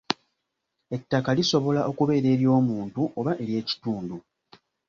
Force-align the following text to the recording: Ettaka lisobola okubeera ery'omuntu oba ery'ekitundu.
Ettaka 0.95 1.29
lisobola 1.37 1.81
okubeera 1.89 2.27
ery'omuntu 2.35 3.01
oba 3.19 3.31
ery'ekitundu. 3.43 4.15